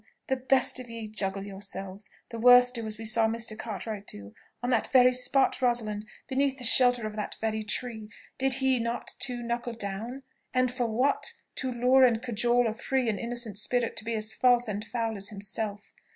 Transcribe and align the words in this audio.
The 0.29 0.35
best 0.35 0.79
of 0.79 0.89
ye 0.89 1.07
juggle 1.07 1.45
yourselves, 1.45 2.09
the 2.29 2.39
worst 2.39 2.73
do 2.73 2.87
as 2.87 2.97
we 2.97 3.05
saw 3.05 3.27
Mr. 3.27 3.55
Cartwright 3.55 4.07
do; 4.07 4.33
on 4.63 4.71
that 4.71 4.91
very 4.91 5.13
spot, 5.13 5.61
Rosalind, 5.61 6.07
beneath 6.27 6.57
the 6.57 6.63
shelter 6.63 7.05
of 7.05 7.15
that 7.17 7.35
very 7.39 7.61
tree, 7.61 8.09
did 8.39 8.55
he 8.55 8.79
not 8.79 9.13
too 9.19 9.43
knuckle 9.43 9.73
down? 9.73 10.23
and 10.55 10.71
for 10.71 10.87
what? 10.87 11.33
to 11.57 11.71
lure 11.71 12.03
and 12.03 12.23
cajole 12.23 12.65
a 12.65 12.73
free 12.73 13.09
and 13.09 13.19
innocent 13.19 13.59
spirit 13.59 13.95
to 13.97 14.03
be 14.03 14.15
as 14.15 14.33
false 14.33 14.67
and 14.67 14.85
foul 14.85 15.17
as 15.17 15.29
himself! 15.29 15.93